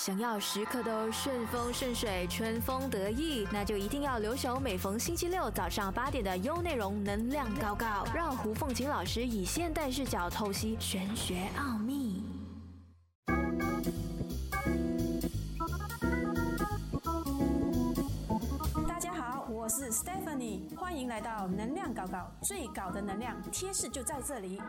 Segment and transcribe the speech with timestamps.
[0.00, 12.24] 想要时刻都顺风顺水、春风得意，那就一定要留守每逢星期六早上八点的优内容能量高高，让胡凤琴老师以现代视角透析玄学奥秘。
[18.88, 24.62] 大家好，我是 Stephanie，欢迎来到能量搞搞，最高的能量贴士就在这里。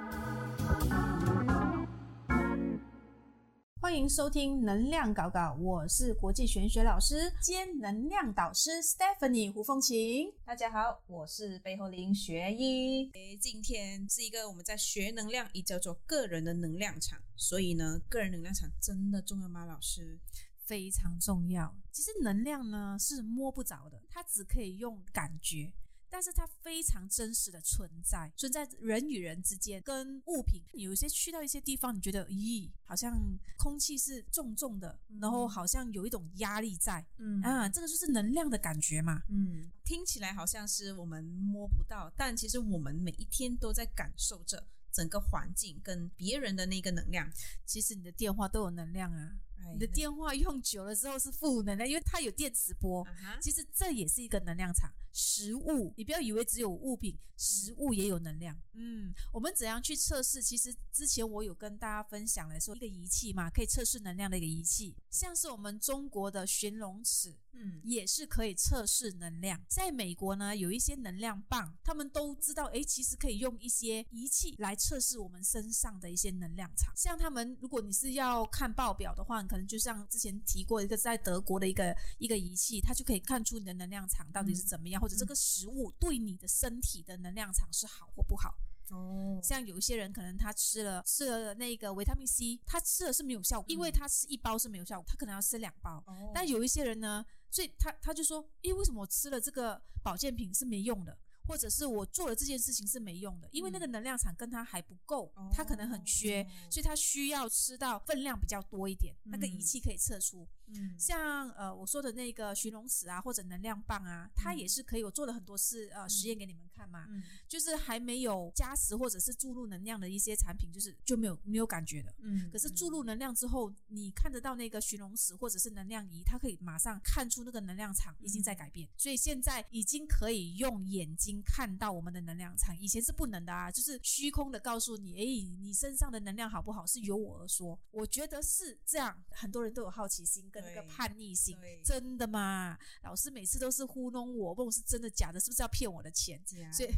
[3.81, 10.31] 欢迎收听能量搞搞，我是国际玄学老师兼能量导师 Stephanie 胡凤琴。
[10.45, 13.09] 大家好，我是背后林学医。
[13.13, 17.19] 诶，今天是一个我们在学能量，也叫做个人的能量场。
[17.35, 19.65] 所以呢，个人能量场真的重要吗？
[19.65, 20.19] 老师？
[20.63, 21.75] 非常重要。
[21.91, 25.73] 其实能量呢是摸不着的，它只可以用感觉。
[26.11, 30.61] 但是它非常真实的存在，存在人与人之间，跟物品。
[30.73, 33.17] 有一些去到一些地方，你觉得，咦，好像
[33.57, 47.31] 空气是重重的，然后好像有一种压力在，嗯啊，这个就是能量的感觉嘛，嗯，听起来好像是我们摸不到，但其实我们每一天都在感受着整个环境跟别人的那个能量。
[47.65, 49.31] 其实你的电话都有能量啊。
[49.73, 53.07] 你的电话用久了之后是负能量，因为它有电磁波。
[53.39, 54.91] 其实这也是一个能量场。
[55.13, 58.59] 食物，你不要以为只有物品，食物也有能量。
[58.73, 60.41] 嗯，我们怎样去测试？
[60.41, 69.61] 其实之前我有跟大家分享来说，一个仪器嘛，可以测试能量的一个仪器，像是我们中国的寻龙尺，嗯，也是可以测试能量。
[69.67, 76.93] 在美国呢，有一些能量棒，他们都知道，诶，其实可以用一些仪器来测试我们身上的一些能量场。
[76.95, 88.53] 像他们，如果你是要看报表的话，可能就像之前提过一个在德国的一个一个仪器，它就可以看出你的能量场到底是怎么样，或者这个食物对你的身体的能量场是好或不好。
[88.91, 96.03] 哦，像有一些人可能他吃了吃了那个维他命 C，他吃了是没有效果，因为他吃一包是没有效果，他可能要吃两包。
[96.05, 101.17] 哦，但有一些人呢，所以他他就说，诶，为什么我吃了这个保健品是没用的？
[101.47, 109.15] 或者是我做了这件事情是没用的，因为那个能量场跟他还不够，他可能很缺，所以他需要吃到分量比较多一点。
[109.23, 115.03] 那个仪器可以测出，嗯，像呃我说的那个寻龙尺啊，或者能量棒啊，它也是可以。
[115.03, 117.07] 我做了很多次呃实验给你们看嘛，
[117.47, 122.13] 就是还没有加持或者是注入能量的一些产品，就是就没有没有感觉的。
[122.19, 131.41] 嗯，可是注入能量之后，你看得到那个寻龙尺或者是能量仪，它可以马上看出那个能量场已经在改变，所以现在已经可以用眼睛。
[131.43, 137.77] 看到我们的能量场，以前是不能的啊，就是虚空的告诉你，哎，你身上的能量好不好是由我而说。
[137.91, 142.77] 我觉得是这样，很多人都有好奇心跟那个叛逆心，真的吗？
[143.03, 146.41] 老师每次都是糊弄我，问我是真的假的，是不是要骗我的钱？
[146.71, 146.89] 所以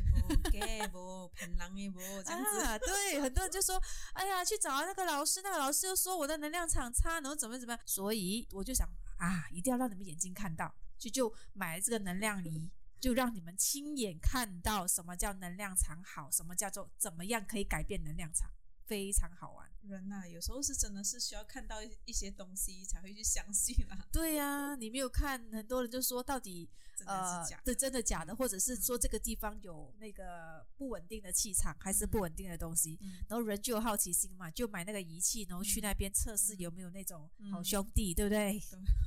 [0.51, 1.31] 给不
[2.23, 2.79] 这样子。
[2.85, 3.81] 对，很多人就说，
[4.13, 8.87] 哎呀，去找那个老师，那个老师又说我的能量场差，然后怎么怎么样，所以我就想
[9.17, 12.71] 啊，一定要让你们眼睛看到，就就买了这个能量仪。
[12.99, 18.49] 就让你们亲眼看到什么叫能量场好，什么叫做怎么样可以改变能量场。
[18.93, 23.97] 非常好玩，人呐，有时候是真的是需要看到一些东西才会去相信啊。
[24.11, 26.69] 对呀，你没有看，很多人就说到底
[27.05, 32.99] 呃，对，真的假的，或者是说这个地方有那个不稳定的气场，还是不稳定的东西，
[33.29, 38.61] 然后人就有好奇心嘛，就买那个仪器，然后去那边测试有没有那种好兄弟，对不对？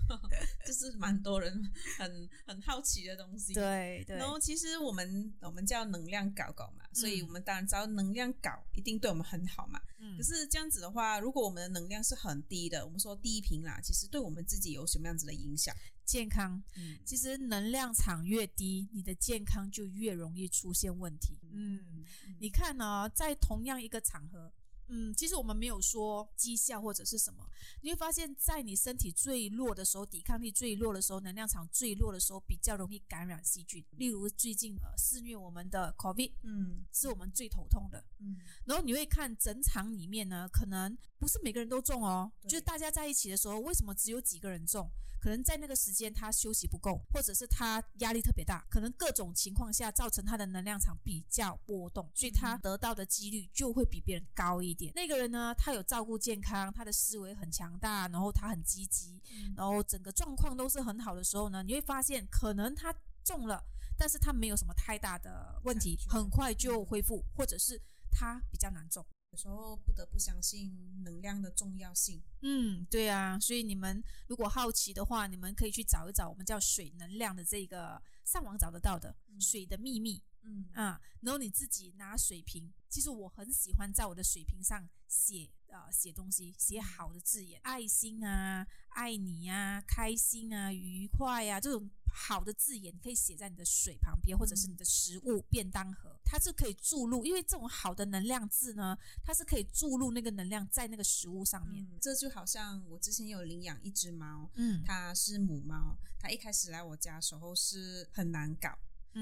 [0.64, 3.52] 就是蛮多人很很好奇的东西。
[3.52, 4.16] 对对。
[4.16, 9.66] 然后其实我们我们叫能量搞搞嘛，所以我们当然知道能量搞一定对我们很好。
[9.66, 9.80] 嘛，
[10.17, 15.75] 可是这样子的话，如果我们的能量是很低的，我们说低频啦，其实对我们自己有什么样子的影响？
[16.05, 21.39] 健康，嗯，其实能量场越低，你的健康就越容易出现问题。
[21.53, 22.05] 嗯，
[22.39, 24.53] 你看呢，在同样一个场合。
[24.88, 27.44] 嗯，其实我们没有说绩效或者是什么，
[27.82, 33.84] 你会发现在你身体最弱的时候，抵抗力最弱的时候，能量场最弱的时候，比较容易感染细菌。
[33.92, 38.36] 例如最近呃肆虐我们的 COVID，嗯，是我们最头痛的，嗯。
[38.64, 44.90] 然后你会看整场里面呢，可能不是每个人都中哦，就是大家在一起的时候，为什么只有几个人中？
[45.26, 54.93] 可能在那个时间他休息不够，或者是他压力特别大，可能各种情况下造成他的能量场比较波动，所以他得到的几率就会比别人高一点。
[54.94, 59.20] 那个人呢，他有照顾健康，他的思维很强大，然后他很积极，
[59.56, 62.94] 然后整个状况都是很好的时候呢，你会发现可能他
[63.25, 63.61] 中了，
[63.99, 67.82] 但是他没有什么太大的问题，很快就恢复，或者是
[68.12, 69.05] 他比较难中。
[69.37, 70.75] 有时候不得不相信
[71.05, 72.23] 能量的重要性。
[72.41, 80.23] 嗯，对啊，所以你们如果好奇的话，你们可以去找一找我们叫水能量的这个上网找得到的水的秘密。
[80.41, 101.86] 嗯啊，然后你自己拿水瓶，其实我很喜欢在我的水瓶上写啊写东西，写好的字眼，爱心啊、爱你啊、开心啊、愉快啊这种好的字眼，可以写在你的水旁边，或者是你的食物便当盒，它是可以注入，因为这种好的能量字呢，它是可以注入那个能量在那个食物上面。
[102.00, 108.78] 这就好像我之前有领养一只猫，嗯，它是母猫，它一开始来我家时候是很难搞，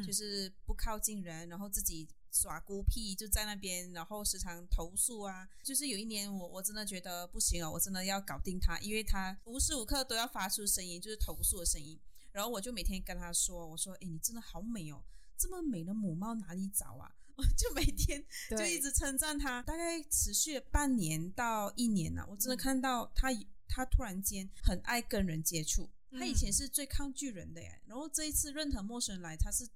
[0.07, 2.09] 就是不靠近人，然后自己。
[2.35, 5.49] 耍孤僻就在那边，然后时常投诉啊。
[5.63, 11.99] 就是有一年，我我真的觉得不行了，我真的要搞定他，因为他无时无刻都要发出声音，就是投诉的声音。
[12.33, 15.01] 然后我就每天跟他说：“我说，哎，你真的好美哦，
[15.39, 22.27] 这么美的母猫哪里找啊？” 我就每天 就一直称赞他，大概持续了半年到一年了。
[22.29, 23.29] 我真的看到他，
[23.69, 25.89] 他突然间很爱跟人接触。
[26.11, 29.69] 他以前是最抗拒人的耶，然后这一次任何陌生人来，他是。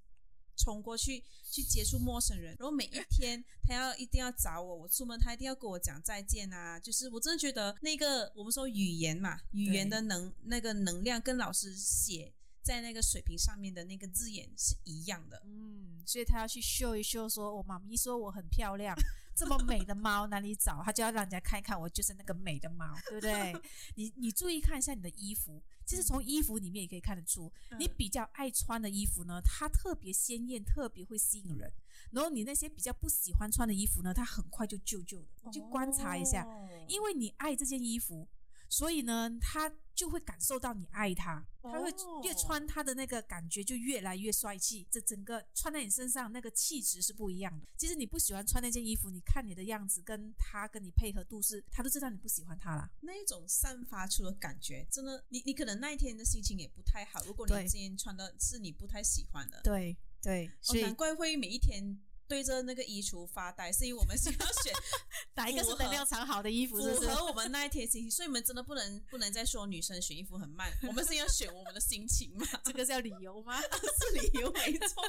[0.58, 6.78] 冲过去去接触陌生人，然后每一天 他要一定要找我，我出门他一定要跟我讲再见啊！
[6.81, 15.40] 就是我真的觉得那个我们说语言嘛，语言的能那个能量跟老师写在那个水平上面的那个字眼是一样的。
[15.46, 18.94] 嗯，所以他要去秀一秀，说我妈咪说我很漂亮。
[19.38, 20.82] 这么美的猫哪里找？
[20.84, 23.54] 他就要让人家看一看，我就是那个美的猫，对不对？
[23.94, 31.73] 你你注意看一下你的衣服，其实从衣服里面也可以看得出，你比较爱穿的衣服呢，它特别鲜艳，特别会吸引人。
[32.11, 35.50] 然后你那些比较不喜欢穿的衣服呢，它很快就旧旧的。
[35.50, 36.46] 去观察一下，
[36.87, 38.29] 因为你爱这件衣服。
[38.68, 41.90] 所以呢，他就会感受到你爱他，他会
[42.22, 44.86] 越穿他的那个感觉就越来越帅气。
[44.90, 47.66] 这整个穿在你身上那个气质是不一样的。
[47.76, 52.88] 其实你不喜欢穿那件衣服，你看你的样子跟他跟你配合度是，他都知道你不喜欢他了。
[53.00, 57.22] 那一种散发出的感觉，真的，你你可能那一天的心情也不太好。
[57.24, 60.50] 如果你今天穿的是你不太喜欢的，对对，
[60.82, 61.98] 难怪会每一天。
[62.28, 64.72] 对着那个衣橱发呆，是因为我们是要选
[65.34, 68.10] 哪一个是能量场好的衣服，符合我们那一天心情。
[68.10, 72.46] 所以你们真的不能不能再说女生选衣服很慢，我们是要选我们的心情嘛？
[72.64, 73.58] 这个叫理由吗？
[73.64, 75.02] 是理由没错。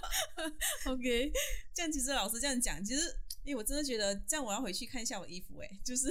[0.86, 1.32] OK，
[1.74, 3.02] 这样其实老师这样讲，其实
[3.44, 6.08] 因为我真的觉得这样我要回去看一下我衣服，哎，就是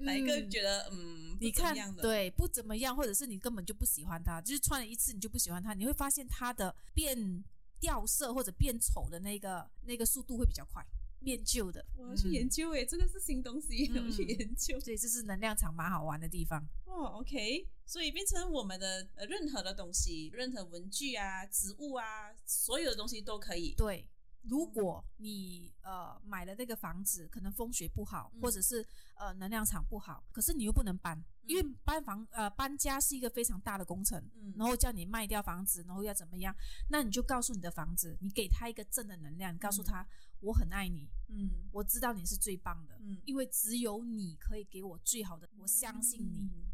[0.00, 7.42] 哪一个觉得嗯，你看对不怎么样，或者是你根本就不喜欢它，就是穿了一次你就不喜欢它，你会发现它的变。
[7.80, 10.86] 掉色或者变丑的那个那个速度会比较快，
[11.24, 11.84] 变旧的。
[11.96, 14.78] 我要去研究诶，这个是新东西，我去研究。
[14.78, 16.62] 所以这是能量场蛮好玩的地方。
[16.84, 23.74] 哦，OK，所以变成我们的任何的东西，任何文具啊、植物啊，所有的东西都可以。
[23.76, 24.06] 对。
[24.42, 34.22] 如果你呃买了那个房子，可能风水不好，或者是呃能量场不好，可是你又不能搬，因为搬房呃搬家是一个非常大的工程，
[34.56, 36.54] 然后叫你卖掉房子，然后要怎么样？
[36.88, 40.06] 那你就告诉你的房子，你给他一个正的能量，告诉他
[40.40, 46.66] 我很爱你，嗯，我知道你是最棒的，嗯，因为只有你可以给我最好的，我相信你，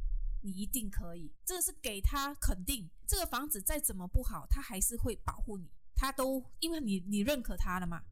[0.43, 5.69] 你一定可以，这个是给他肯定，这个房子再怎么不好，他还是会保护你。
[5.97, 8.03] 他都因为你你认可他了嘛，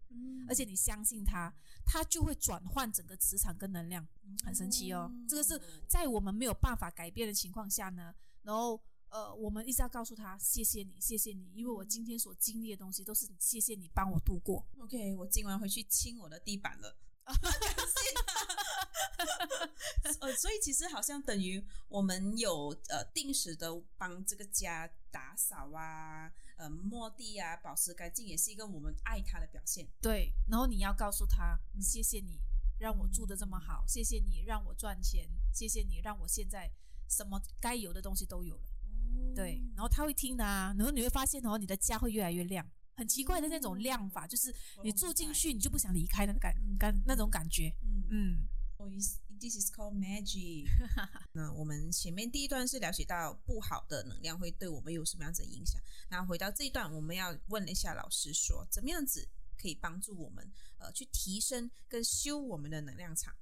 [0.48, 1.52] 而且你相信他，
[1.84, 4.04] 他就会转换整个磁场跟能量，
[4.42, 5.12] 很神奇哦。
[5.28, 14.66] 这个是在我们没有办法改变的情况下呢，然后呃，我们一直要告诉他谢谢你，谢谢你，因为我今天所经历的东西都是谢谢你帮我度过。
[14.80, 16.96] OK，我今晚回去清我的地板了。
[17.24, 18.14] 感谢。
[20.20, 26.32] 呃，所以其实好像等于我们有呃定时的帮这个家打扫啊。
[26.56, 29.88] 呃，抹地啊，保持干净也是一个我们爱他的表现。
[30.00, 32.40] 对，然后你要告诉他，谢谢你
[32.78, 36.70] 让我住的这么好，谢谢你让我赚钱，谢谢你让我现在
[37.08, 38.70] 什么该有的东西都有了。
[39.34, 42.64] 对，然后他会听的啊，然后你会发现哦，你的家会越来越亮，
[42.96, 47.74] 很奇怪的那种亮法，就是你住进去你就不想离开那个感感那种感觉。
[47.82, 48.48] 嗯嗯。
[49.40, 50.66] This is called magic。
[51.32, 55.80] 那我们前面第一段是了解到不好的能量会对我们有什么样子的影响。
[56.08, 63.34] 那回到这一段，我们要问一下老师说，怎么样子可以帮助我们呃去提升跟修我们的能量场？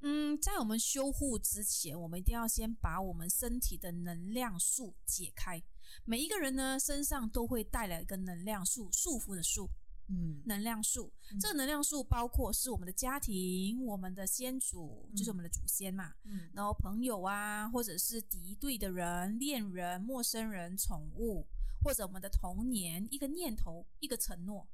[0.00, 5.62] 嗯，在我们修护之前，我们一定要先把我们身体的能量束解开。
[6.04, 9.70] 每一个人呢身上都会带来一个能量束，束缚的束。
[10.08, 16.14] 嗯，能量树，这个能量树包括是我们的家庭，我们的先祖，就是我们的祖先嘛。
[16.22, 21.44] 嗯，然后朋友啊，或者是敌对的人、恋人、陌生人、宠物，
[21.82, 24.68] 或者我们的童年一个念头、一个承诺。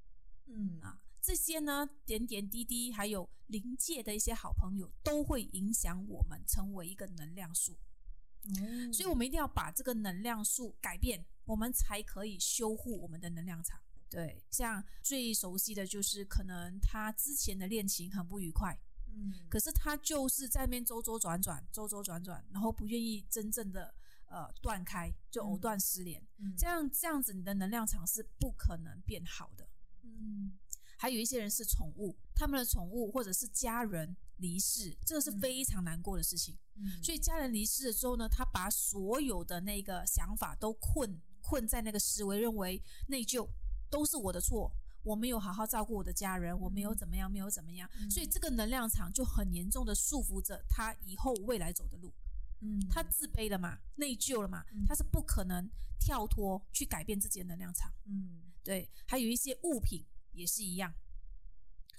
[0.47, 7.79] 嗯啊，这些呢，点点滴滴，还有临界的一些好朋友，都会影响我们成为一个能量树。
[8.45, 13.81] 嗯，所以我们一定要把这个能量树改变，我们才可以修护我们的能量场。
[14.13, 18.79] 对，像最熟悉的就是可能他之前的恋情很不愉快，
[19.09, 23.95] 嗯，可是他就是在那边周周转转，周周转转，然后不愿意真正的
[24.27, 26.23] 呃断开，就藕断丝连。
[26.59, 29.67] 这样这样子，你的能量场是不可能变好的。
[30.03, 30.53] 嗯，
[30.99, 36.59] 还有一些人是宠物，他们的宠物或者是家人离世，这个是非常难过的事情。
[36.75, 43.49] 嗯，所以家人离世了之后呢，他把所有的那个想法都困困在那个思维，认为内疚
[43.93, 44.73] 都是我的错。
[45.05, 52.13] 我没有好好照顾我的家人，我没有怎么样，没有怎么样，所以这个能量场就很严重的束缚着他以后未来走的路。
[52.61, 55.69] 嗯，他自卑了嘛，内疚了嘛，他是不可能
[55.99, 57.93] 跳脱去改变自己的能量场。
[58.07, 60.95] 嗯，对，还有一些物品也是一样，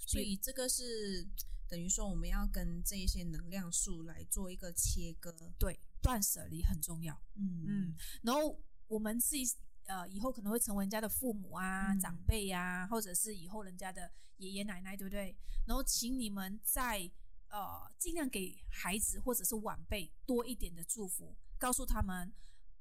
[0.06, 1.28] 所以这个是
[1.68, 7.14] 等于说我们要跟这一些能量素来做一个切割，对，断舍离很重要。
[7.34, 9.44] 嗯嗯，然后我们自己。
[9.86, 15.36] 呃，以后可能会成为人家的父母啊、长辈呀，或者是以后人家的爷爷奶奶，对不对？
[15.66, 17.10] 然后，请你们在
[17.48, 22.32] 呃，尽量给孩子或者是晚辈多一点的祝福，告诉他们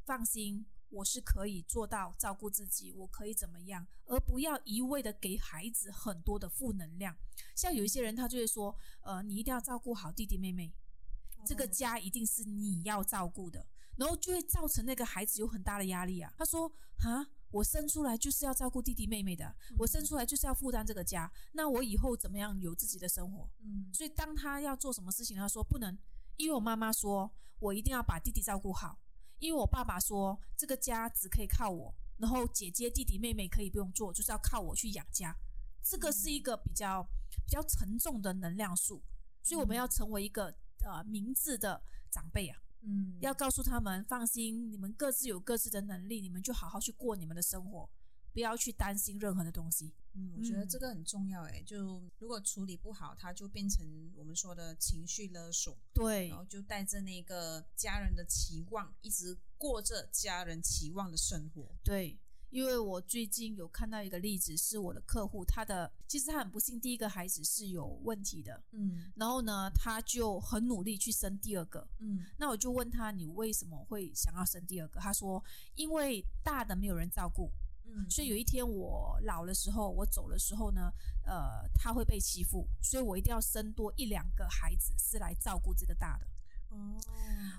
[0.06, 7.16] 放心，我是可以做到照顾自己，我可以怎么样，而不要一味的给孩子很多的负能量。
[7.56, 10.74] 像有一些人，他就会说，呃，你一定要照顾好弟弟妹妹，
[11.46, 13.68] 这个家一定是你要照顾的。
[13.98, 16.34] 然后就会造成那个孩子有很大的压力啊。
[16.38, 16.72] 他说
[17.04, 21.32] ：“啊，我生出来就是要照顾弟弟妹妹的，我生出来就是要负担这个家。
[21.52, 25.98] 那我以后怎么样有自己的生活？”嗯，所以当他要做什么事情，他说不能，
[26.38, 29.00] 因为我妈妈说我一定要把弟弟照顾好，
[29.40, 35.36] 因为我爸爸说这个家只可以靠我，然后姐姐、弟弟、妹妹可以不用做，就是要靠我去养家。
[35.84, 37.04] 这个是一个比较
[37.46, 39.04] 比较沉重的能量数，
[39.44, 40.46] 所以我们要成为一个
[40.84, 42.58] 呃明智的长辈啊。
[42.86, 47.90] 嗯，要告诉他们放心，你们各自有各自的能力，你们就好好去过你们的生活，
[48.34, 49.94] 不要去担心任何的东西。
[50.16, 51.42] 嗯，我觉得这个很重要。
[51.44, 53.86] 诶，就如果处理不好，他就变成
[54.16, 55.78] 我们说的情绪勒索。
[55.94, 61.76] 对，然后就带着那个家人的期望，一直过着家人期望的生活。
[61.84, 62.20] 对。
[62.54, 75.00] 因为我最近有看到一个例子，是我的客户，他的其实他很不幸，第一个孩子是有问题的，嗯，然后呢，他就很努力去生第二个，嗯，那我就问他，你为什么会想要生第二个？
[75.00, 75.44] 他说，
[75.74, 77.50] 因为大的没有人照顾，
[77.88, 80.94] 嗯，所以有一天我老的时候，我走的时候呢，
[81.26, 86.28] 呃，他会被欺负，所以我一定要生多一两个孩子，是来照顾这个大的。
[86.70, 87.02] 哦，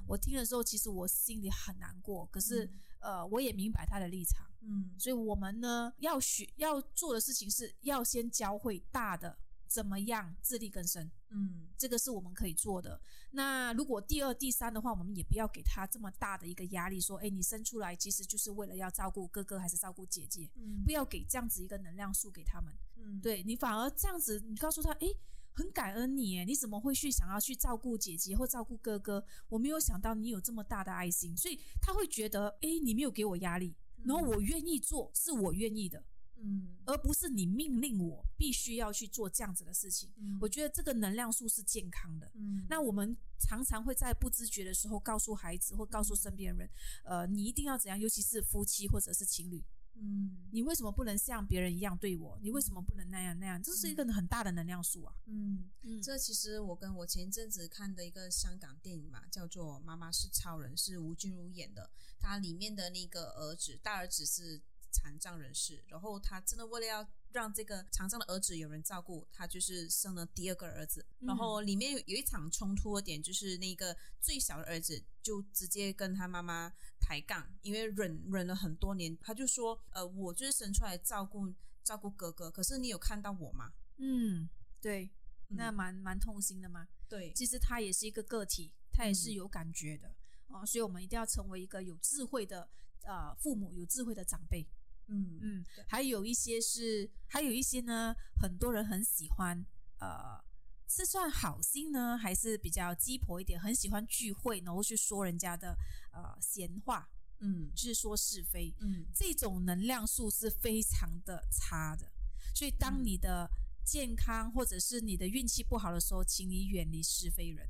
[0.07, 2.71] 我听的时候，其实我心里很难过，可是。
[3.05, 12.99] 呃，我也明白他的立场，嗯，所以我们呢要学要做的事情是要先教会大的怎么样自力更生，嗯，这个是我们可以做的。
[13.31, 25.09] 那如果第二、第三的话，我们也不要给他这么大的一个压力，说，哎，你生出来其实就是为了要照顾哥哥还是照顾姐姐，嗯，不要给这样子一个能量数给他们，嗯，对你反而这样子，你告诉他，哎。
[25.55, 29.25] 很感恩你诶，你怎么会去想要去照顾姐姐或照顾哥哥？
[29.49, 36.05] 我没有想到你有这么大的爱心，所以他会觉得，哎，你没有给我压力，然后我愿意做，是我愿意的，
[36.39, 40.13] 嗯，而不是你命令我必须要去做这样子的事情。
[40.41, 42.29] 我觉得这个能量素是健康的。
[42.35, 46.69] 嗯，那我们常常会在不知觉的时候告诉孩子或告诉身边人，
[47.05, 49.63] 呃，你一定要怎样，尤其是夫妻或者是情侣。
[49.97, 52.39] 嗯，你为什么不能像别人一样对我？
[52.43, 53.63] 你为什么不能那样那样？
[53.63, 55.15] 这是一个很大的能量素啊。
[55.27, 61.91] 嗯嗯，这其实我跟我前一阵子看的一个香港电影嘛，叫做《妈妈是超人》，是吴君如演的。
[62.19, 64.61] 他里面的那个儿子，大儿子是。
[64.97, 71.05] 残障人士，然后他真的为了要让这个残障的儿子有人照顾，他就是生了第二个儿子。
[71.19, 84.49] 然后里面有有一场冲突的点，就是那个最小的儿子就直接跟他妈妈抬杠，因为忍忍了很多年，他就说：“呃，我就是生出来照顾照顾哥哥，可是你有看到我吗？”嗯，
[84.81, 85.11] 对，
[85.49, 86.87] 那蛮蛮痛心的嘛。
[87.09, 90.15] 对，其实他也是一个个体，他也是有感觉的
[90.47, 92.69] 哦，所以我们一定要成为一个有智慧的
[93.03, 94.65] 呃父母，有智慧的长辈。
[95.09, 99.65] 嗯嗯，还有一些是，还有一些呢，很多人很喜欢，
[99.99, 100.43] 呃，
[100.89, 105.77] 是算好心呢，还是比较鸡婆一点，很喜欢聚会，然后去说人家的
[106.13, 107.09] 呃闲话，
[107.41, 112.11] 嗯，就是说是非，嗯，这种能量数是非常的差的，
[112.55, 113.51] 所以当你的
[113.85, 117.69] 健康或者是你的运气不好的时候，请你远离是非人，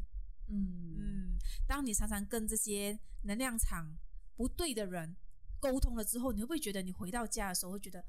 [0.48, 0.94] 嗯。
[0.96, 3.98] 嗯，当你常常跟这些能量场
[4.36, 5.16] 不对的人。
[5.72, 8.04] 沟通了之后，你会不会觉得你回到家的时候会觉得，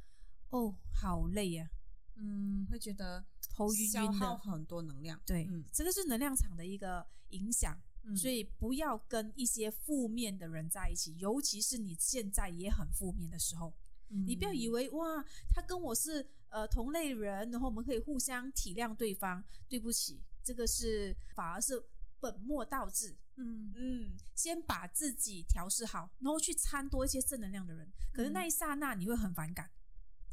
[0.49, 1.69] 哦，好累呀？
[2.15, 5.19] 嗯，会觉得头晕晕的，消耗很多能量。
[5.25, 7.77] 对，这个是能量场的一个影响，
[8.15, 13.73] 所以不要跟一些负面的人在一起，尤其是你现在也很负面的时候，
[14.07, 19.43] 你不要以为哇，他跟我是呃同类人，然后我们可以互相体谅对方。
[19.67, 21.83] 对不起，这个是反而是
[22.19, 23.15] 本末倒置。
[23.37, 27.91] 嗯嗯，先把自己调试好，然后去参多一些正能量的人。
[28.13, 29.69] 可是那一刹那你会很反感，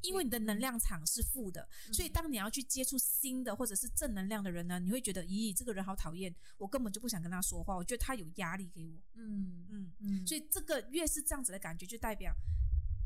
[0.03, 7.77] 因为你的能量场是负的，所以当你要去接触新的或者是正能量的人呢，你会觉得，咦，这个人好讨厌，我根本就不想跟他说话。
[7.77, 9.01] 我觉得他有压力给我。
[9.15, 12.35] 嗯嗯嗯，所以这个越是这样子的感觉，就代表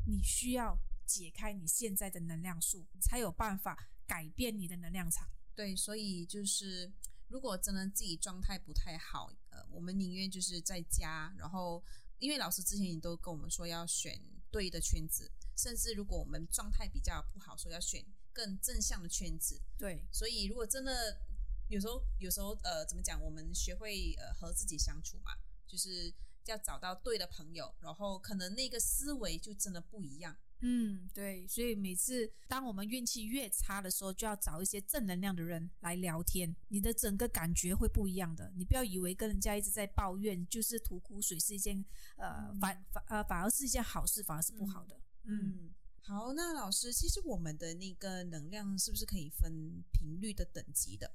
[0.05, 5.27] 你需要解开你现在的能量数，才有办法改变你的能量场。
[5.55, 6.91] 对，所以就是
[7.27, 9.31] 如果真的自己状态不太好。
[9.49, 11.83] 呃我们宁愿就是在家，然后
[12.19, 14.19] 因为老师之前也都跟我们说要选
[14.51, 19.61] 对的圈子，甚至如果我们状态比较不好，说要选更正向的圈子。
[19.77, 21.21] 对，所以如果真的
[21.69, 25.31] 有时候有时候呃怎么讲，我们学会呃和自己相处嘛，
[25.67, 26.13] 就是
[26.45, 30.35] 要找到对的朋友，然后可能那个思维就真的不一样。
[30.61, 38.51] 嗯，对，所以每次当我们运气越差的时候，就要找一些正能量的人来聊天，你的整个感觉会不一样的。
[38.55, 41.85] 你不要以为跟人家一直在抱怨，就是吐苦水是一件
[42.15, 44.99] 呃反反呃反而是一件好事，反而是不好的。
[45.25, 45.69] 嗯，
[46.01, 51.11] 好，那老师，其实我们的那个能量是不是可以分频率的等级的？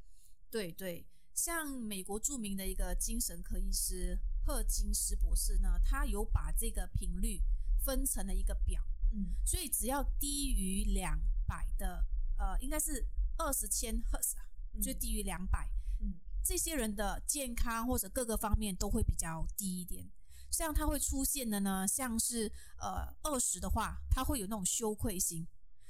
[0.50, 7.40] 对对，像美国著名的一个精神科医师赫金斯博士呢，他有把这个频率
[7.84, 8.80] 分成了一个表。
[9.12, 12.04] 嗯，所以只要低于两百的，
[12.38, 13.06] 呃，应该是
[13.38, 14.44] 二十千赫兹啊，
[14.80, 20.10] 就低于两百，嗯，这些人的健康或者各个方面都会比较低一点。
[20.50, 25.46] 像他会出现的呢，像是呃二十的话，他会有那种羞愧心，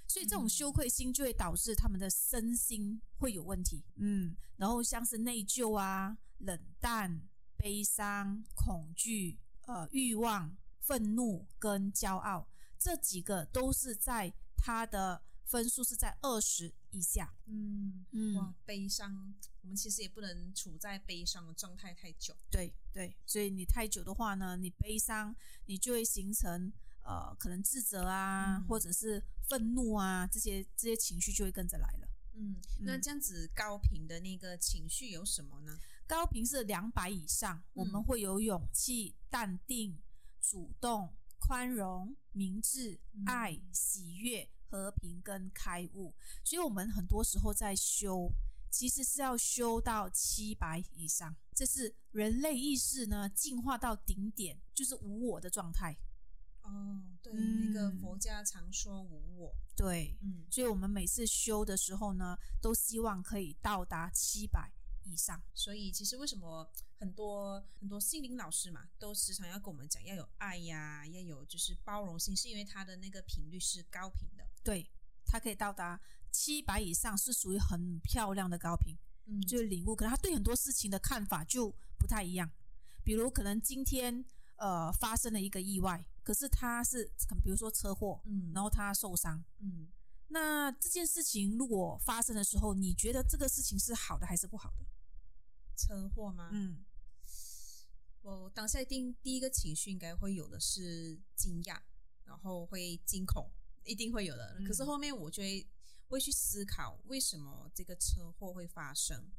[0.07, 3.85] 所以这种羞愧心就会导致他们的身心会有问题。
[3.97, 7.23] 嗯，然后像是内疚啊、冷淡、
[7.57, 12.49] 悲伤、恐惧、呃欲望、愤怒跟骄傲。
[12.82, 17.32] 这几个都是在他的分数是在二十以下。
[17.46, 22.34] 嗯嗯，哇，悲伤，我们其实也不能处在悲伤的状态太久。
[22.50, 25.34] 对对，所以你太久的话呢，你悲伤，
[25.66, 26.72] 你就会形成
[27.04, 32.08] 呃，可能自责啊，或者是愤怒啊，这些这些情绪就会跟着来了。
[32.34, 35.78] 嗯，那这样子高频的那个情绪有什么呢？
[36.06, 40.02] 高频是两百以上，我们会有勇气、淡定、
[40.40, 41.14] 主动。
[41.45, 48.31] 宽容、明智、爱、喜悦、和平跟开悟，所以我们很多时候在修，
[48.71, 55.97] 其实是要修到七百以上，这是人类意识呢进化到顶点，就是无我的状态。
[56.63, 64.73] 哦，对，那个佛家常说无我，对，嗯，所以我们每次修的时候呢，都希望可以到达七百。
[65.04, 74.91] 以上，所以其实为什么很多很多心灵老师嘛，都时常要跟我们讲要有爱呀，要有就是包容性，是因为他的那个频率是高频的，对，
[75.25, 82.50] 他可以到达七百以上，是属于很漂亮的高频，嗯，就是领悟，可能他对很多事情的看法就不太一样，
[83.04, 84.25] 比如可能今天
[84.56, 87.04] 呃发生了一个意外，可是他是
[87.43, 89.88] 比如说车祸，嗯，然后他受伤，嗯，
[90.28, 94.86] 那这件事情如果发生的时候，你觉得这个事情是好的还是不好的？
[95.76, 96.50] 车祸吗？
[96.52, 96.85] 嗯，
[98.23, 101.80] 我当下一定第一个情绪应该会有的是惊讶，
[102.25, 103.50] 然后会惊恐，
[103.85, 104.61] 一定会有的。
[104.67, 105.67] 可是后面我就会
[106.08, 109.30] 会去思考为什么这个车祸会发生，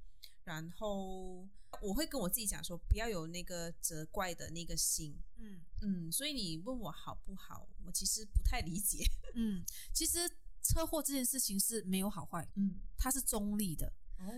[0.44, 1.48] 然后
[1.82, 5.16] 我会跟我自己讲说，不要有那个责怪的那个心。
[5.38, 9.06] 嗯嗯，所以你问我好不好，我其实不太理解。
[9.36, 10.30] 嗯，其实
[10.62, 13.92] 车祸这件事情是没有好坏，嗯，它是中立的。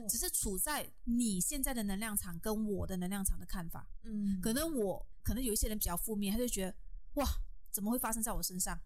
[0.10, 6.76] 只是处在你现在的能量场跟我的能量场的看法，嗯，可能我可能有一些人比较负面，他就觉得
[7.16, 7.26] 哇，
[7.72, 8.80] 怎么会发生在我身上，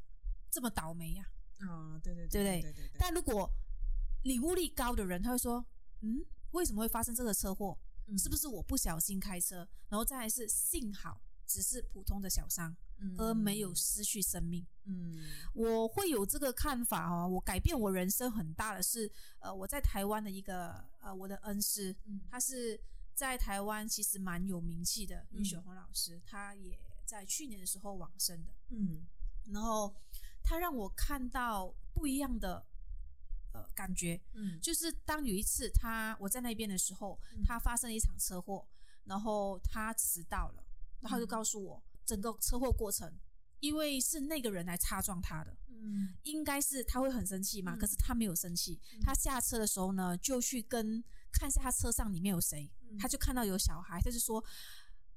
[0.52, 1.26] 这么倒霉呀？
[1.60, 2.92] 啊，对对对对对对。
[2.98, 3.50] 但如果
[4.24, 5.66] 领悟力高的人，他会说，
[6.02, 7.78] 嗯，为什么会发生这个车祸？
[8.18, 9.68] 是不是我不小心开车？
[9.88, 12.76] 然后再来是幸好只是普通的小伤。
[13.18, 14.66] 而没有失去生命。
[14.86, 17.28] 嗯，我会有这个看法哦。
[17.28, 22.80] 我改变我人生很大的是，呃，我在台湾的一个呃，我的恩师，嗯他是
[23.14, 28.54] 在台湾其实蛮有名气的于雪红老师，他也在去年的时候往生的。
[28.70, 29.06] 嗯，
[29.52, 29.94] 然后
[30.42, 32.66] 他让我看到不一样的
[33.54, 34.20] 呃感觉。
[34.34, 38.68] 嗯，就是当有一次他我在那边的时候，他发生了一场车祸，
[39.06, 40.64] 然后他迟到了，
[41.02, 41.84] 然后就告诉我。
[42.10, 43.14] 整个车祸过程，
[43.60, 48.80] 因为是那个人来擦撞他的，嗯，应该是他会很生气嘛，可是他没有生气。
[49.00, 52.68] 他下车的时候呢，就去跟看一下他车上里面有谁，
[52.98, 54.44] 他就看到有小孩，他就说：“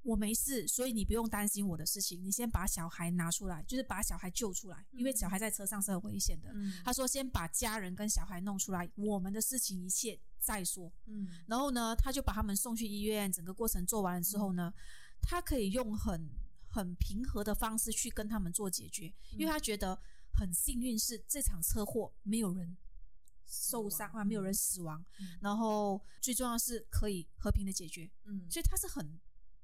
[0.05, 6.53] 我没事，所以你不用担心我的事情，你先把小孩拿出来，就是把小孩救出来，因为小孩在车上是很危险的。”
[6.85, 14.75] 他说：“先把家人跟小孩弄出来，我们的事情一切再说。”嗯，然后呢，他就把他们送去医院，整个过程做完了之后呢。
[15.25, 16.29] 他可以用很
[16.73, 19.97] 很平和的方式去跟他们做解决，因为他觉得
[20.33, 22.77] 很幸运是这场车祸没有人
[23.47, 25.05] 受伤啊，没有人死亡，
[25.41, 29.21] 然后最重要是可以和平的解决，嗯，所以他是很。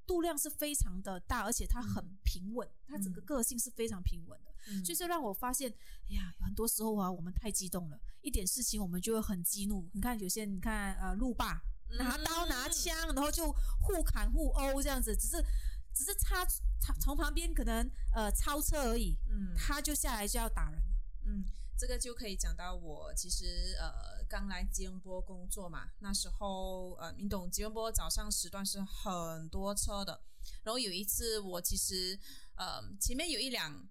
[0.09, 4.51] 度量是非常的大，而且他很平稳，他整个个性是非常平稳的，
[4.83, 9.87] 所以这让我发现，哎呀，很多时候啊，我们太激动了，一点事情我们就会很激怒。
[9.93, 11.61] 你看有些，你看呃，路霸
[11.99, 15.45] 拿刀拿枪，然后就互砍互殴这样子，只是
[15.99, 16.47] 只是他
[17.01, 20.87] 从旁边可能呃超车而已，嗯，他就下来就要打人了，
[21.27, 21.45] 嗯。
[21.81, 30.21] 这个就可以讲到我其实呃刚来吉隆坡工作嘛，那时候呃你懂吉隆坡早上时段是很多车的，
[30.65, 32.19] 然后有一次我其实
[32.57, 33.89] 呃前面有一辆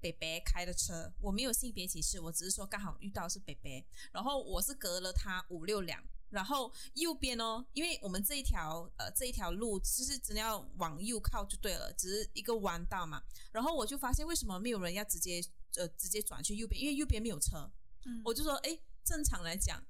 [0.00, 15.42] 北北开的车，我没有性别歧视，我只是说刚好遇到是北北，然后我是隔了他五六辆，然后右边哦，因为我们这一条呃这一条路其实真的要往右靠就对了，只是一个弯道嘛，然后我就发现为什么没有人要直接。
[15.76, 17.70] 呃，直接转去右边，因为右边没有车。
[18.06, 19.80] 嗯，我就说，哎，正常来讲，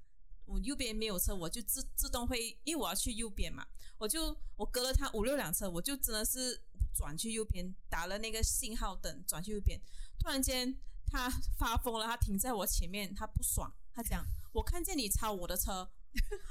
[0.45, 3.65] 我右边没有车，我就自自动会，因为我要去右边嘛，
[3.97, 6.61] 我就我隔了他五六辆车，我就真的是
[6.93, 9.79] 转去右边，打了那个信号灯，转去右边。
[10.19, 15.89] 突然间，他发疯了，他停在我前面，他不爽，他讲，我看见你超我的车。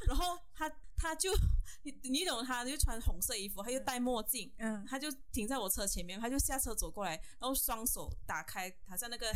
[0.07, 1.31] 然后他他就
[1.83, 9.29] 你你懂他就穿红色衣服，他就戴墨镜，嗯，他就停在我车前面，他就下车走过来，然后双手打开，好像那个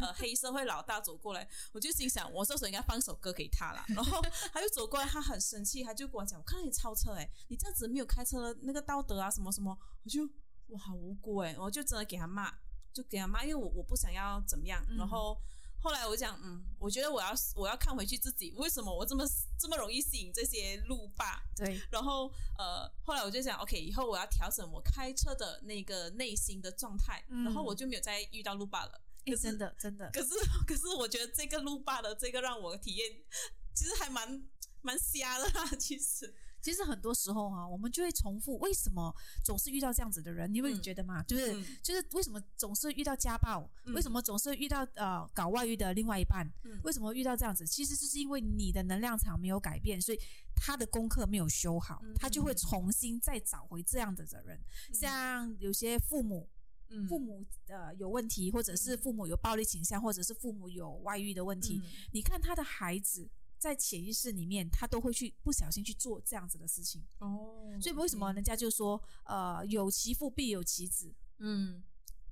[0.00, 3.84] 呃黑社会老大走过来，我就心想，我这时候应该放首歌给他了。
[3.88, 10.28] 然后他就走过来，他很生气，他就跟我讲，我看到你超车，哎，你这样子没有开车的那个道德啊，什么什么，我就
[10.68, 12.50] 我好无辜哎，我就真的给他骂，
[12.92, 15.36] 就给他骂，因为我我不想要怎么样，然后。
[15.82, 19.24] 后来我讲，嗯，我觉得我要我要看回去自己为什么我这么
[19.58, 21.42] 这么容易吸引这些路霸。
[21.56, 21.80] 对。
[21.90, 29.00] 然后呃，后来我就想，OK，以后我要调整我开车的那个内心的状态，然后我就没有再遇到路霸了。
[29.24, 30.10] 哎，真的真的。
[30.12, 30.28] 可是
[30.66, 33.10] 可是，我觉得这个路霸的这个让我体验，
[33.74, 34.46] 其实还蛮
[34.82, 36.34] 蛮瞎的啦，其实。
[36.60, 40.52] 其实很多时候哈，我们就会重复，为什么总是遇到这样子的人？
[40.52, 41.22] 你会觉得吗？
[41.22, 43.68] 就是就是为什么总是遇到家暴？
[43.94, 46.46] 为什么总是遇到呃搞外遇的另外一半？
[46.82, 47.66] 为什么遇到这样子？
[47.66, 50.18] 其实就是因为你的能量场没有改变，所以
[50.54, 54.60] 他的功课没有修好，他就会重新再找回这样的责任。
[54.92, 56.48] 像有些父母，
[57.08, 61.80] 父母呃有问题，或者是父母有暴力倾向，或者是父母有外遇的问题，
[62.12, 63.30] 你看他的孩子。
[63.60, 67.78] 在潜意识里面，他都会去不小心去做这样子的事情哦。
[67.78, 71.14] 所以为什么人家就说，呃，有其父必有其子？
[71.38, 71.84] 嗯，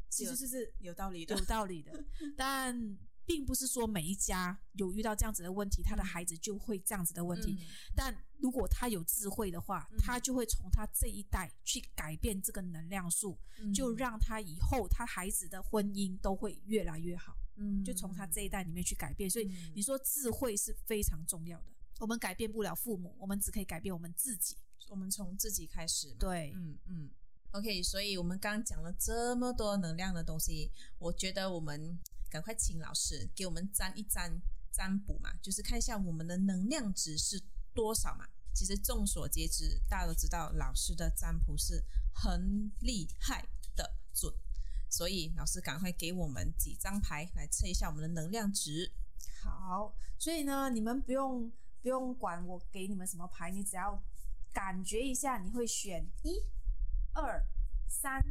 [0.09, 2.03] 其实是是有道理的，有道理的。
[2.35, 7.59] 但并不是说每一家有遇到这样子的问题，他的孩子就会这样子的问题。
[7.95, 13.39] 但如果他有智慧的话，他就会从他这一代去改变这个能量数，
[13.75, 17.37] 就让他以后他孩子的婚姻都会越来越好。
[17.59, 21.67] 嗯，就从他这一代里面去改变，所以你说智慧是非常重要的。
[22.01, 24.57] 我们改变不了父母，我们只可以改变我们自己。
[24.89, 26.15] 我们从自己开始。
[26.19, 27.11] 对，嗯嗯。
[27.51, 31.99] OK，所以我们刚刚讲了这么多能量的东西，我觉得我们
[32.31, 34.41] 赶快请老师给我们占一占
[34.71, 37.43] 占卜嘛，就是看一下我们的能量值是
[37.75, 38.27] 多少嘛。
[38.55, 44.33] 其实众所皆知，大家都知道老师的占卜是很厉害的准。
[44.91, 48.91] 所以老师赶快给我们几张牌来测一下我们的能量值。
[49.43, 51.51] 好，所以呢，你们不用
[51.83, 54.03] 不用管我给你们什么牌，你只要
[54.53, 56.41] 感觉一下，你会选一、
[57.13, 57.45] 二、
[57.87, 58.25] 三，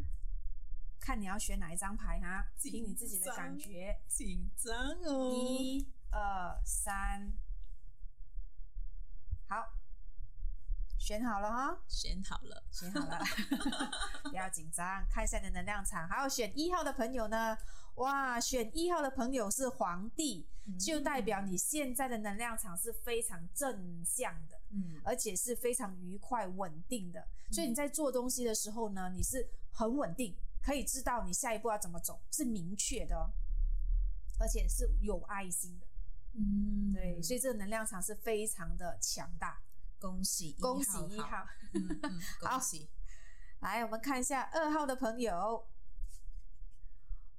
[0.99, 3.99] 看你要选哪一张牌哈，凭你自己的感觉。
[4.07, 5.33] 紧张哦。
[5.33, 7.31] 一、二、三，
[9.47, 9.73] 好。
[10.97, 13.19] 选好了哈，选好了，选好了，
[14.29, 16.07] 不要紧张，看一下你的能量场。
[16.07, 17.57] 还有选一号的朋友呢，
[17.95, 20.45] 哇，选一号的朋友是皇帝，
[20.79, 27.25] 就代表你现在的能量场是非常正向的，嗯，而且是非常愉快稳定的。
[27.51, 33.31] 所以你在做东西的时候呢，你是很稳定，可以知道你下一步要怎么走，是明确的，
[34.39, 35.87] 而且是有爱心的，
[36.33, 39.61] 嗯，对，所以这个能量场是非常的强大。
[39.99, 42.89] 恭喜恭喜一号，嗯嗯， 恭喜！
[43.61, 45.67] 来，我们看一下二号的朋友。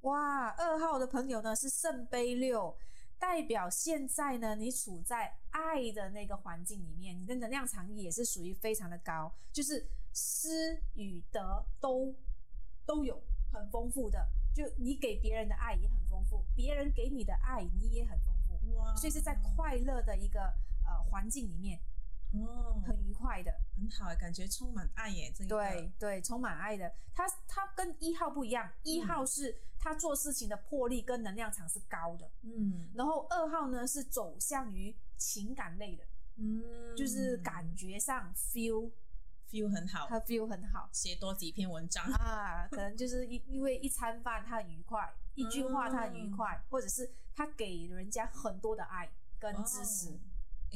[0.01, 2.77] 哇，二号的朋友呢是圣杯六，
[3.17, 12.13] 代表现在呢你处在爱的那个环境里面，你的能量场也是属于非常的高，就是施与得都
[12.85, 18.95] 都有很丰富的，就你给别人的爱也很丰富，别人给你的爱你也很丰富，哇！
[18.95, 20.41] 所以是在快乐的一个
[20.85, 21.79] 呃环境里面。
[22.31, 25.31] 哦，很愉快的，很好，感觉充满爱耶。
[25.35, 25.49] 这个。
[25.49, 26.91] 对对，充满爱的。
[27.13, 36.03] 他他跟一号不一样，一号是他做事情的魄力跟能量场是高的，嗯，然后二号呢是走向于情感类的，
[36.37, 36.61] 嗯，
[36.95, 38.91] 就是感觉上 feel
[39.49, 42.05] feel 很好，他 feel 很好，写多几篇文章。
[42.13, 50.17] 啊，可能就是因因为一餐饭他很愉快，一句话他很愉快，或者是他给人家很多的爱跟支持。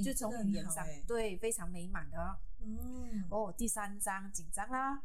[0.01, 2.38] 就从语言上，对，非常美满的。
[2.62, 5.03] 嗯，哦，第三章紧张啦。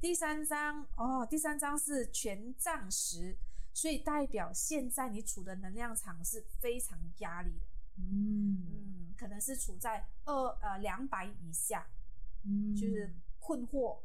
[0.00, 3.36] 第三章，哦，第三章是权杖十，
[3.74, 7.66] 所以代表现在你处的能量场是非常压力的。
[7.96, 11.84] 嗯嗯，可能是处在二呃两百以下，
[12.44, 13.98] 嗯，就是困惑，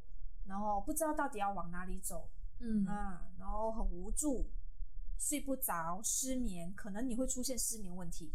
[0.47, 2.27] 然后不知道到底要往哪里走。
[2.59, 4.49] 嗯啊，然后很无助，
[5.19, 8.33] 睡不着，失眠，可能你会出现失眠问题。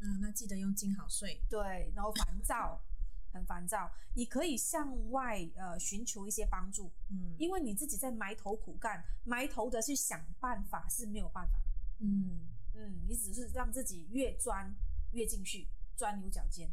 [0.00, 1.40] 嗯，那记得用金好睡。
[1.50, 2.80] 对，然后烦躁，
[3.32, 6.90] 很烦躁，你可以向外呃寻求一些帮助。
[7.10, 12.06] 嗯，因为你自己在埋头苦干，埋头的去想办法是没有办法的。
[12.06, 14.72] 嗯嗯，你只是让自己越钻
[15.12, 16.70] 越进去，钻牛角尖。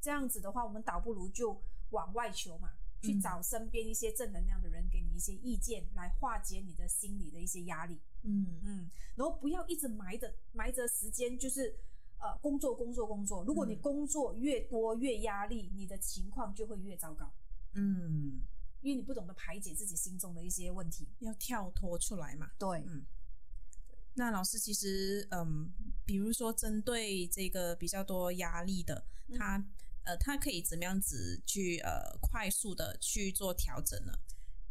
[0.00, 8.00] 这样子的话，我们倒不如就往外求嘛，去找身边一些正能量的人，给你一些意见，来化解你的心理的一些压力。
[8.22, 11.72] 嗯嗯，然后不要一直埋着埋着时间，就是。
[12.24, 13.44] 呃，工作，工作，工作。
[13.44, 17.30] 如果你工作越多越压力，你的情况就会越糟糕。
[17.74, 18.40] 嗯，
[18.80, 22.50] 因为你不懂得排解自己心中的一些问题，要跳脱出来嘛。
[22.58, 23.04] 对，嗯，
[24.14, 25.70] 那老师其实，嗯，
[26.06, 29.04] 比如说针对这个比较多压力的，
[29.36, 29.62] 他，
[30.04, 34.14] 呃，他可以怎么样子去呃快速的去做调整呢？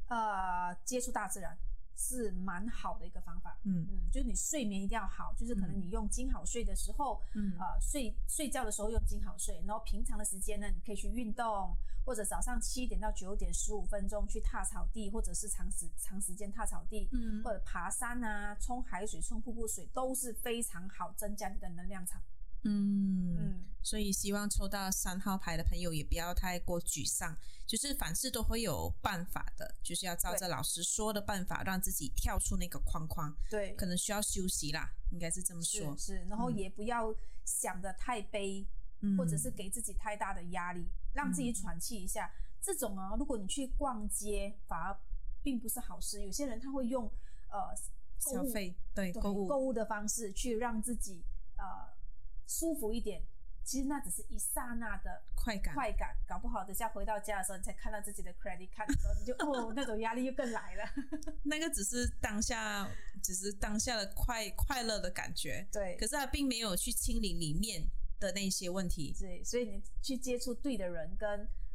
[0.07, 1.55] 呃，接触大自然。
[1.95, 3.88] 是蛮好的一个方法，嗯。
[3.89, 7.58] 嗯，就是你睡眠一定要好，就是可能你用金好睡的时候，嗯。
[7.60, 11.75] 啊睡睡觉的时候用金好睡，然后平常的时间呢，你可以去运动，
[12.06, 22.21] 或者早上七点到九点十五分钟去踏草地，或者是长时长时间踏草地，嗯，或者爬山啊，冲海水、冲瀑布水都是非常好增加你的能量场。
[22.63, 33.36] 嗯嗯，所以希望抽到三号牌的朋友也不要太过沮丧，就是凡事都会有办法的，就是要照着老师说的办法，让自己跳出那个框框。
[33.49, 35.95] 对，可能需要休息啦，应该是这么说。
[35.97, 38.65] 是，然后也不要想的太悲，
[39.17, 42.32] 或者是给自己太大的压力，让自己喘气一下。
[42.62, 44.97] 这种啊，如果你去逛街，反而
[45.41, 46.21] 并不是好事。
[46.21, 47.12] 有些人他会用
[47.49, 47.76] 呃
[48.17, 51.26] 消费对购物购物的方式去让自己
[51.58, 51.91] 呃。
[52.47, 53.21] 舒服一点，
[53.63, 60.84] 其实那只是一刹那的快感，快感，搞不好等下回到家的时候，你才看到自己的 credit card 的时候，你就 哦，那种压力又更来了。
[61.43, 62.89] 那个只是当下，
[63.21, 65.95] 只是当下的快快乐的感觉，对。
[65.97, 67.84] 可是他并没有去清理里面
[68.19, 69.43] 的那些问题，对。
[69.43, 71.29] 所以你去接触对的人，跟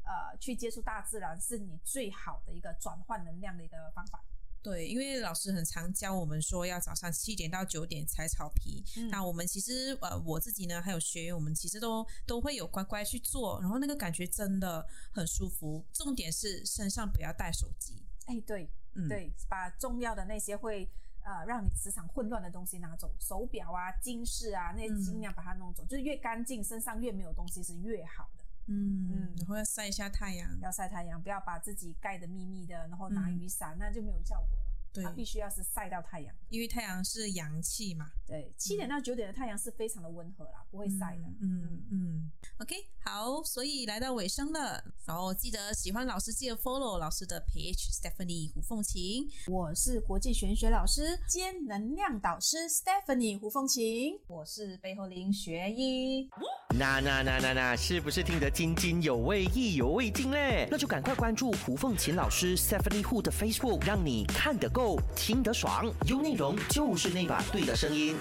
[0.05, 4.23] 呃去接触大自然，是你最好的一个转换能量的一个方法。
[4.63, 8.85] 对，因为老师很常教我们说要早上七点到九点踩草皮。
[9.11, 15.85] 那我们其实呃我自己呢，还有学员，我们其实都都会有乖乖去做，然后那个感觉真的很舒服。
[15.93, 18.05] 重点是身上不要带手机。
[18.27, 20.91] 哎，对，嗯，对，把重要的那些会
[21.25, 25.85] 呃让你磁场混乱的东西拿走，手表啊、金饰啊，那些尽量把它弄走。
[25.87, 28.38] 就是越干净，身上越没有东西是越好的。
[28.69, 34.68] 嗯嗯，然后要晒一下太阳，要晒太阳，不要把自己盖得密密的，然后拿雨伞，那就没有效果了。
[34.93, 38.11] 对，必须要是晒到太阳，因为太阳是阳气嘛。
[38.27, 41.23] 对，七点到九点的太阳是非常的温和啦，不会晒的。
[41.41, 42.31] 嗯嗯。
[42.59, 42.75] OK，
[43.05, 56.29] 好，所以来到尾声了，然后记得喜欢老师记得 follow 老师的 page Stephanie 胡凤琴，我是国际玄学老师兼能量导师 Stephanie 胡凤琴，我是背后林学医。
[56.77, 60.69] 那那那那那，是不是听得津津有味、意犹未尽嘞？
[60.71, 68.15] 那就赶快关注胡凤琴老师 Stephanie Hu 的 Facebook，让你看得够、听得爽，有内容就是那把对的声音。